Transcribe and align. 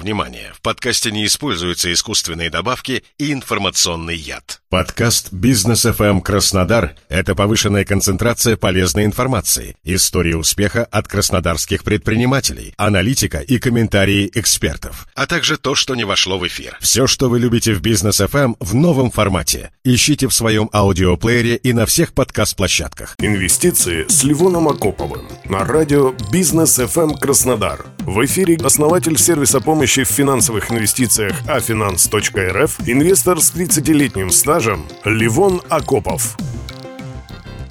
Внимание! 0.00 0.50
В 0.54 0.62
подкасте 0.62 1.10
не 1.10 1.26
используются 1.26 1.92
искусственные 1.92 2.48
добавки 2.48 3.04
и 3.18 3.34
информационный 3.34 4.16
яд. 4.16 4.62
Подкаст 4.70 5.30
«Бизнес 5.30 5.84
FM 5.84 6.22
Краснодар»— 6.22 6.94
это 7.10 7.34
повышенная 7.34 7.84
концентрация 7.84 8.56
полезной 8.56 9.04
информации, 9.04 9.76
истории 9.84 10.32
успеха 10.32 10.84
от 10.84 11.06
краснодарских 11.06 11.84
предпринимателей, 11.84 12.72
аналитика 12.78 13.40
и 13.40 13.58
комментарии 13.58 14.30
экспертов, 14.32 15.06
а 15.14 15.26
также 15.26 15.58
то, 15.58 15.74
что 15.74 15.94
не 15.94 16.04
вошло 16.04 16.38
в 16.38 16.46
эфир. 16.46 16.78
Все, 16.80 17.06
что 17.06 17.28
вы 17.28 17.38
любите 17.38 17.74
в 17.74 17.82
«Бизнес 17.82 18.20
FM» 18.20 18.56
в 18.58 18.74
новом 18.74 19.10
формате. 19.10 19.70
Ищите 19.84 20.28
в 20.28 20.32
своем 20.32 20.70
аудиоплеере 20.72 21.56
и 21.56 21.74
на 21.74 21.84
всех 21.84 22.14
подкаст-площадках. 22.14 23.16
Инвестиции 23.18 24.06
с 24.08 24.24
Ливоном 24.24 24.68
Акоповым 24.68 25.26
на 25.44 25.64
радио 25.64 26.14
«Бизнес 26.32 26.78
FM 26.78 27.18
Краснодар». 27.18 27.84
В 28.10 28.24
эфире 28.24 28.56
основатель 28.64 29.16
сервиса 29.16 29.60
помощи 29.60 30.02
в 30.02 30.08
финансовых 30.08 30.72
инвестициях 30.72 31.32
afinance.rf, 31.46 32.72
инвестор 32.86 33.40
с 33.40 33.52
30-летним 33.52 34.30
стажем 34.30 34.84
Ливон 35.04 35.62
Акопов. 35.68 36.36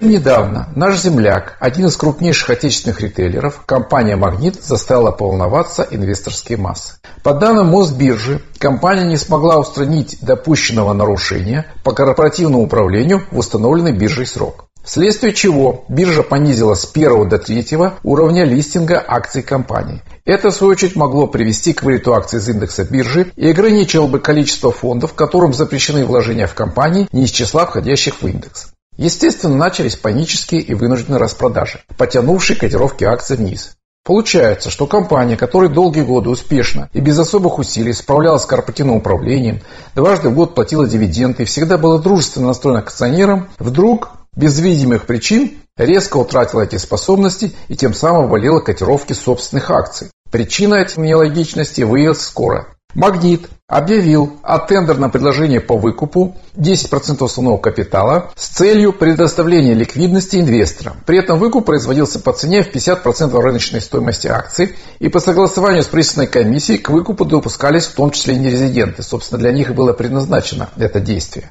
Недавно 0.00 0.68
наш 0.74 0.98
земляк, 0.98 1.56
один 1.60 1.86
из 1.86 1.96
крупнейших 1.96 2.50
отечественных 2.50 3.00
ритейлеров, 3.00 3.62
компания 3.64 4.16
«Магнит» 4.16 4.56
заставила 4.60 5.12
поволноваться 5.12 5.86
инвесторские 5.88 6.58
массы. 6.58 6.94
По 7.22 7.32
данным 7.32 7.68
Мосбиржи, 7.68 8.42
компания 8.58 9.04
не 9.04 9.18
смогла 9.18 9.60
устранить 9.60 10.18
допущенного 10.20 10.94
нарушения 10.94 11.66
по 11.84 11.92
корпоративному 11.92 12.64
управлению 12.64 13.22
в 13.30 13.38
установленный 13.38 13.92
биржей 13.92 14.26
срок. 14.26 14.66
Вследствие 14.84 15.32
чего 15.32 15.86
биржа 15.88 16.22
понизила 16.22 16.74
с 16.74 16.90
1 16.92 17.28
до 17.28 17.38
3 17.38 17.66
уровня 18.02 18.44
листинга 18.44 19.02
акций 19.06 19.42
компании. 19.42 20.02
Это, 20.26 20.50
в 20.50 20.54
свою 20.54 20.72
очередь, 20.72 20.94
могло 20.94 21.26
привести 21.26 21.72
к 21.72 21.82
вылету 21.82 22.12
акций 22.12 22.38
из 22.38 22.48
индекса 22.50 22.84
биржи 22.84 23.32
и 23.34 23.48
ограничило 23.48 24.06
бы 24.06 24.20
количество 24.20 24.70
фондов, 24.70 25.14
которым 25.14 25.54
запрещены 25.54 26.04
вложения 26.04 26.46
в 26.46 26.54
компании 26.54 27.08
не 27.12 27.24
из 27.24 27.30
числа 27.30 27.64
входящих 27.64 28.20
в 28.20 28.28
индекс. 28.28 28.72
Естественно, 28.98 29.56
начались 29.56 29.96
панические 29.96 30.60
и 30.60 30.74
вынужденные 30.74 31.18
распродажи, 31.18 31.80
потянувшие 31.96 32.58
котировки 32.58 33.04
акций 33.04 33.38
вниз. 33.38 33.76
Получается, 34.04 34.68
что 34.68 34.86
компания, 34.86 35.38
которая 35.38 35.70
долгие 35.70 36.02
годы 36.02 36.28
успешно 36.28 36.90
и 36.92 37.00
без 37.00 37.18
особых 37.18 37.58
усилий 37.58 37.94
справлялась 37.94 38.42
с 38.42 38.46
корпоративным 38.46 38.96
управлением, 38.96 39.62
дважды 39.94 40.28
в 40.28 40.34
год 40.34 40.54
платила 40.54 40.86
дивиденды 40.86 41.44
и 41.44 41.46
всегда 41.46 41.78
была 41.78 41.98
дружественно 41.98 42.48
настроена 42.48 42.82
к 42.82 42.88
акционерам, 42.88 43.48
вдруг 43.58 44.10
без 44.36 44.58
видимых 44.60 45.06
причин 45.06 45.58
резко 45.76 46.16
утратила 46.16 46.62
эти 46.62 46.76
способности 46.76 47.52
и 47.68 47.76
тем 47.76 47.94
самым 47.94 48.28
валила 48.28 48.60
котировки 48.60 49.12
собственных 49.12 49.70
акций. 49.70 50.10
Причина 50.30 50.74
этой 50.74 50.98
нелогичности 50.98 51.82
выявилась 51.82 52.20
скоро. 52.20 52.68
Магнит 52.94 53.48
объявил 53.66 54.36
о 54.42 54.58
тендерном 54.60 55.10
предложении 55.10 55.58
по 55.58 55.76
выкупу 55.76 56.36
10% 56.56 57.24
основного 57.24 57.58
капитала 57.58 58.30
с 58.36 58.48
целью 58.48 58.92
предоставления 58.92 59.74
ликвидности 59.74 60.36
инвесторам. 60.36 60.96
При 61.04 61.18
этом 61.18 61.38
выкуп 61.40 61.66
производился 61.66 62.20
по 62.20 62.32
цене 62.32 62.62
в 62.62 62.72
50% 62.72 63.36
рыночной 63.40 63.80
стоимости 63.80 64.28
акций 64.28 64.76
и 65.00 65.08
по 65.08 65.18
согласованию 65.18 65.82
с 65.82 65.86
правительственной 65.86 66.28
комиссией 66.28 66.78
к 66.78 66.90
выкупу 66.90 67.24
допускались 67.24 67.86
в 67.86 67.94
том 67.94 68.12
числе 68.12 68.34
и 68.34 68.38
нерезиденты. 68.38 69.02
Собственно, 69.02 69.40
для 69.40 69.50
них 69.50 69.74
было 69.74 69.92
предназначено 69.92 70.70
это 70.76 71.00
действие. 71.00 71.50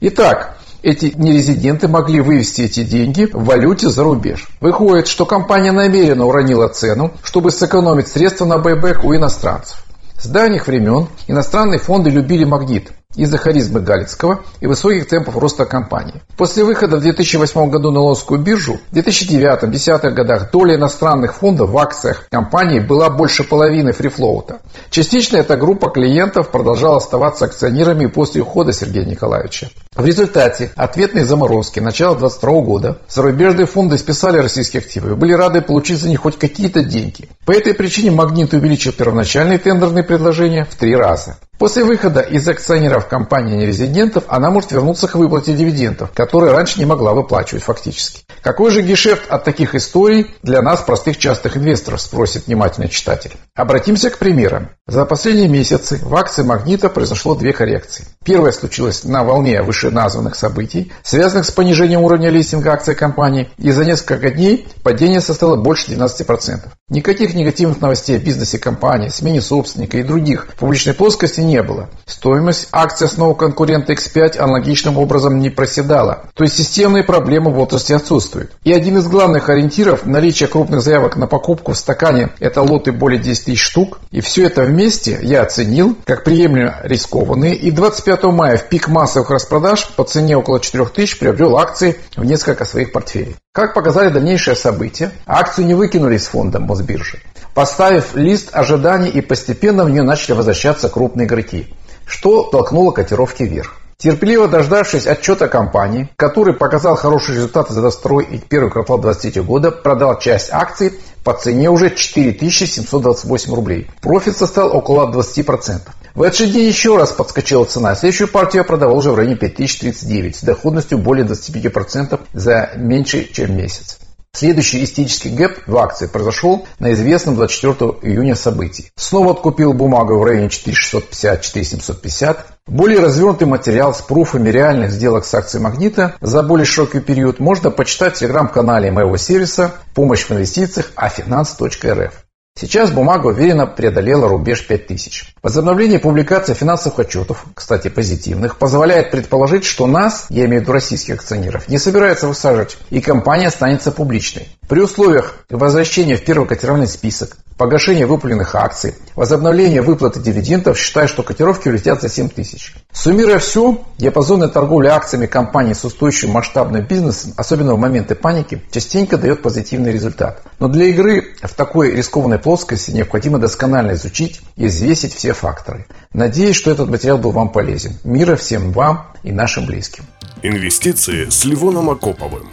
Итак, 0.00 0.58
эти 0.84 1.12
нерезиденты 1.16 1.88
могли 1.88 2.20
вывести 2.20 2.62
эти 2.62 2.84
деньги 2.84 3.24
в 3.32 3.44
валюте 3.44 3.88
за 3.88 4.04
рубеж. 4.04 4.46
Выходит, 4.60 5.08
что 5.08 5.24
компания 5.24 5.72
намеренно 5.72 6.26
уронила 6.26 6.68
цену, 6.68 7.12
чтобы 7.22 7.50
сэкономить 7.50 8.08
средства 8.08 8.44
на 8.44 8.58
buyback 8.58 9.02
у 9.02 9.14
иностранцев. 9.14 9.84
С 10.20 10.26
давних 10.26 10.66
времен 10.66 11.08
иностранные 11.26 11.78
фонды 11.78 12.10
любили 12.10 12.44
магнит 12.44 12.92
из-за 13.16 13.38
харизмы 13.38 13.80
Галицкого 13.80 14.42
и 14.60 14.66
высоких 14.66 15.08
темпов 15.08 15.36
роста 15.36 15.64
компании. 15.64 16.22
После 16.36 16.64
выхода 16.64 16.96
в 16.96 17.00
2008 17.00 17.70
году 17.70 17.90
на 17.90 18.00
Лондонскую 18.00 18.40
биржу, 18.40 18.78
в 18.90 18.96
2009-2010 18.96 20.10
годах 20.10 20.50
доля 20.50 20.76
иностранных 20.76 21.34
фондов 21.34 21.70
в 21.70 21.78
акциях 21.78 22.28
компании 22.30 22.80
была 22.80 23.10
больше 23.10 23.44
половины 23.44 23.92
free 23.92 24.16
float 24.16 24.46
а. 24.46 24.58
Частично 24.90 25.38
эта 25.38 25.56
группа 25.56 25.90
клиентов 25.90 26.50
продолжала 26.50 26.96
оставаться 26.96 27.44
акционерами 27.44 28.06
после 28.06 28.42
ухода 28.42 28.72
Сергея 28.72 29.04
Николаевича. 29.04 29.70
В 29.94 30.04
результате 30.04 30.72
ответной 30.74 31.24
заморозки 31.24 31.80
начала 31.80 32.16
2022 32.16 32.60
года 32.62 32.98
зарубежные 33.08 33.66
фонды 33.66 33.98
списали 33.98 34.38
российские 34.38 34.80
активы 34.80 35.12
и 35.12 35.14
были 35.14 35.32
рады 35.32 35.60
получить 35.62 36.00
за 36.00 36.08
них 36.08 36.20
хоть 36.20 36.38
какие-то 36.38 36.82
деньги. 36.82 37.28
По 37.44 37.52
этой 37.52 37.74
причине 37.74 38.10
Магнит 38.10 38.52
увеличил 38.52 38.92
первоначальные 38.92 39.58
тендерные 39.58 40.04
предложения 40.04 40.64
в 40.64 40.74
три 40.74 40.94
раза. 40.96 41.36
После 41.64 41.82
выхода 41.82 42.20
из 42.20 42.46
акционеров 42.46 43.08
компании 43.08 43.56
нерезидентов 43.56 44.24
она 44.28 44.50
может 44.50 44.70
вернуться 44.70 45.08
к 45.08 45.14
выплате 45.14 45.54
дивидендов, 45.54 46.10
которые 46.12 46.52
раньше 46.52 46.78
не 46.78 46.84
могла 46.84 47.14
выплачивать 47.14 47.62
фактически. 47.62 48.20
Какой 48.42 48.70
же 48.70 48.82
гешефт 48.82 49.22
от 49.30 49.44
таких 49.44 49.74
историй 49.74 50.36
для 50.42 50.60
нас, 50.60 50.82
простых 50.82 51.16
частых 51.16 51.56
инвесторов, 51.56 52.02
спросит 52.02 52.48
внимательный 52.48 52.90
читатель. 52.90 53.32
Обратимся 53.54 54.10
к 54.10 54.18
примерам. 54.18 54.72
За 54.86 55.06
последние 55.06 55.48
месяцы 55.48 55.98
в 56.02 56.14
акции 56.14 56.42
Магнита 56.42 56.90
произошло 56.90 57.34
две 57.34 57.54
коррекции. 57.54 58.04
Первая 58.22 58.52
случилась 58.52 59.02
на 59.04 59.24
волне 59.24 59.62
вышеназванных 59.62 60.34
событий, 60.34 60.92
связанных 61.02 61.46
с 61.46 61.50
понижением 61.50 62.02
уровня 62.02 62.28
листинга 62.28 62.74
акций 62.74 62.94
компании, 62.94 63.48
и 63.56 63.70
за 63.70 63.86
несколько 63.86 64.30
дней 64.30 64.68
падение 64.82 65.22
составило 65.22 65.56
больше 65.56 65.92
12%. 65.92 66.58
Никаких 66.90 67.32
негативных 67.32 67.80
новостей 67.80 68.18
о 68.18 68.20
бизнесе 68.20 68.58
компании, 68.58 69.08
смене 69.08 69.40
собственника 69.40 69.96
и 69.96 70.02
других 70.02 70.48
в 70.50 70.56
публичной 70.56 70.92
плоскости 70.92 71.40
не 71.40 71.62
было. 71.62 71.88
Стоимость 72.04 72.68
акций 72.72 73.06
основного 73.06 73.34
конкурента 73.34 73.94
X5 73.94 74.36
аналогичным 74.36 74.98
образом 74.98 75.40
не 75.40 75.48
проседала. 75.48 76.24
То 76.34 76.44
есть 76.44 76.58
системные 76.58 77.02
проблемы 77.02 77.52
в 77.52 77.58
отрасли 77.58 77.94
отсутствуют. 77.94 78.52
И 78.64 78.72
один 78.74 78.98
из 78.98 79.06
главных 79.06 79.48
ориентиров– 79.48 80.04
наличие 80.04 80.46
крупных 80.46 80.82
заявок 80.82 81.16
на 81.16 81.26
покупку 81.26 81.72
в 81.72 81.78
стакане– 81.78 82.32
это 82.38 82.60
лоты 82.60 82.92
более 82.92 83.18
10 83.18 83.46
тысяч 83.46 83.62
штук. 83.62 84.00
И 84.10 84.20
все 84.20 84.44
это 84.44 84.64
вместе 84.64 85.18
я 85.22 85.40
оценил 85.40 85.96
как 86.04 86.22
приемлемо 86.22 86.80
рискованные. 86.82 87.54
И 87.54 87.70
25 87.70 88.24
мая 88.24 88.58
в 88.58 88.68
пик 88.68 88.88
массовых 88.88 89.30
распродаж 89.30 89.88
по 89.96 90.04
цене 90.04 90.36
около 90.36 90.60
4 90.60 90.84
тысяч 90.86 91.18
приобрел 91.18 91.56
акции 91.56 91.96
в 92.14 92.26
несколько 92.26 92.66
своих 92.66 92.92
портфелей. 92.92 93.36
Как 93.54 93.72
показали 93.72 94.10
дальнейшие 94.10 94.56
события, 94.56 95.12
акцию 95.26 95.66
не 95.66 95.74
выкинули 95.74 96.16
из 96.16 96.26
фонда 96.26 96.60
Мосбиржи 96.60 97.20
поставив 97.54 98.14
лист 98.14 98.50
ожиданий 98.52 99.08
и 99.08 99.20
постепенно 99.20 99.84
в 99.84 99.90
нее 99.90 100.02
начали 100.02 100.32
возвращаться 100.32 100.88
крупные 100.88 101.26
игроки, 101.26 101.72
что 102.04 102.42
толкнуло 102.42 102.90
котировки 102.90 103.44
вверх. 103.44 103.76
Терпеливо 103.96 104.48
дождавшись 104.48 105.06
отчета 105.06 105.46
компании, 105.46 106.10
который 106.16 106.52
показал 106.52 106.96
хорошие 106.96 107.36
результаты 107.36 107.72
за 107.72 107.80
22 107.80 108.22
и 108.22 108.38
первый 108.38 108.70
квартал 108.70 108.98
2023 108.98 109.42
года, 109.42 109.70
продал 109.70 110.18
часть 110.18 110.52
акций 110.52 110.92
по 111.22 111.32
цене 111.32 111.70
уже 111.70 111.90
4728 111.90 113.54
рублей. 113.54 113.88
Профит 114.02 114.36
составил 114.36 114.76
около 114.76 115.10
20%. 115.10 115.80
В 116.14 116.22
этот 116.22 116.38
же 116.38 116.46
день 116.46 116.68
еще 116.68 116.96
раз 116.96 117.10
подскочила 117.10 117.64
цена. 117.64 117.96
Следующую 117.96 118.28
партию 118.28 118.60
я 118.60 118.64
продавал 118.64 118.98
уже 118.98 119.10
в 119.10 119.16
районе 119.16 119.34
5039 119.34 120.36
с 120.36 120.42
доходностью 120.42 120.98
более 120.98 121.26
25% 121.26 122.20
за 122.32 122.70
меньше, 122.76 123.28
чем 123.32 123.56
месяц. 123.56 123.98
Следующий 124.32 124.82
исторический 124.84 125.30
гэп 125.30 125.66
в 125.66 125.76
акции 125.76 126.06
произошел 126.06 126.66
на 126.78 126.92
известном 126.92 127.34
24 127.34 127.92
июня 128.02 128.36
событии. 128.36 128.90
Снова 128.96 129.32
откупил 129.32 129.72
бумагу 129.72 130.18
в 130.18 130.24
районе 130.24 130.48
4650-4750. 130.48 132.38
Более 132.66 133.00
развернутый 133.00 133.46
материал 133.48 133.92
с 133.92 134.00
пруфами 134.00 134.50
реальных 134.50 134.92
сделок 134.92 135.24
с 135.24 135.34
акцией 135.34 135.62
Магнита 135.62 136.14
за 136.20 136.42
более 136.42 136.64
широкий 136.64 137.00
период 137.00 137.40
можно 137.40 137.70
почитать 137.70 138.16
в 138.16 138.18
телеграм-канале 138.20 138.90
моего 138.90 139.16
сервиса 139.16 139.72
«Помощь 139.94 140.24
в 140.24 140.32
инвестициях 140.32 140.92
afinance.rf». 140.96 142.23
Сейчас 142.56 142.92
бумага 142.92 143.26
уверенно 143.26 143.66
преодолела 143.66 144.28
рубеж 144.28 144.64
5000. 144.64 145.34
Возобновление 145.42 145.98
публикации 145.98 146.54
финансовых 146.54 147.00
отчетов, 147.00 147.46
кстати, 147.52 147.88
позитивных, 147.88 148.58
позволяет 148.58 149.10
предположить, 149.10 149.64
что 149.64 149.88
нас, 149.88 150.26
я 150.30 150.44
имею 150.44 150.60
в 150.60 150.62
виду 150.62 150.72
российских 150.72 151.14
акционеров, 151.14 151.68
не 151.68 151.78
собирается 151.78 152.28
высаживать, 152.28 152.78
и 152.90 153.00
компания 153.00 153.48
останется 153.48 153.90
публичной. 153.90 154.48
При 154.68 154.78
условиях 154.78 155.44
возвращения 155.50 156.16
в 156.16 156.24
первый 156.24 156.46
котировальный 156.46 156.86
список, 156.86 157.38
погашения 157.56 158.06
выпуленных 158.06 158.54
акций, 158.54 158.94
возобновления 159.14 159.82
выплаты 159.82 160.20
дивидендов, 160.20 160.78
считаю, 160.78 161.08
что 161.08 161.22
котировки 161.22 161.68
улетят 161.68 162.00
за 162.00 162.08
7 162.08 162.28
тысяч. 162.28 162.74
Суммируя 162.92 163.38
все, 163.38 163.82
диапазонная 163.98 164.48
торговля 164.48 164.94
акциями 164.94 165.26
компаний 165.26 165.74
с 165.74 165.84
устойчивым 165.84 166.34
масштабным 166.34 166.84
бизнесом, 166.84 167.32
особенно 167.36 167.74
в 167.74 167.78
моменты 167.78 168.14
паники, 168.14 168.62
частенько 168.70 169.16
дает 169.16 169.42
позитивный 169.42 169.92
результат. 169.92 170.42
Но 170.58 170.68
для 170.68 170.86
игры 170.86 171.34
в 171.42 171.54
такой 171.54 171.94
рискованной 171.94 172.38
плоскости 172.38 172.90
необходимо 172.90 173.38
досконально 173.38 173.92
изучить 173.92 174.40
и 174.56 174.66
взвесить 174.66 175.14
все 175.14 175.32
факторы. 175.32 175.86
Надеюсь, 176.12 176.56
что 176.56 176.70
этот 176.70 176.88
материал 176.88 177.18
был 177.18 177.30
вам 177.30 177.50
полезен. 177.50 177.98
Мира 178.04 178.36
всем 178.36 178.72
вам 178.72 179.06
и 179.22 179.32
нашим 179.32 179.66
близким. 179.66 180.04
Инвестиции 180.42 181.28
с 181.30 181.44
Ливоном 181.44 181.90
Акоповым. 181.90 182.48